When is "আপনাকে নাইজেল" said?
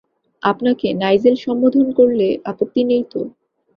0.43-1.35